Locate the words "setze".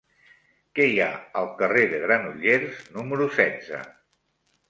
3.37-3.83